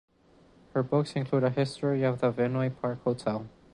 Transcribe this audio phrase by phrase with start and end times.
[0.73, 3.47] Her books include a history of the Vinoy Park Hotel.